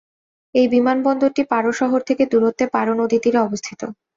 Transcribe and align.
এই 0.55 0.67
বিমানবন্দরটি 0.73 1.43
পারো 1.51 1.71
শহর 1.79 1.99
থেকে 2.09 2.23
দূরত্বে 2.31 2.65
পারো 2.75 2.93
নদীর 2.99 3.21
তীরে 3.23 3.39
অবস্থিত। 3.41 3.81